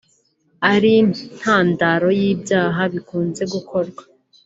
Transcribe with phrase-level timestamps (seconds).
[0.73, 4.03] ari intandaro y’ibyaha bikunze gukorwa